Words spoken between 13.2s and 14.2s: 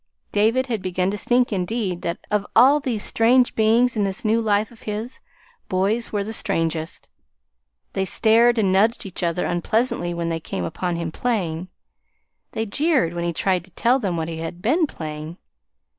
he tried to tell them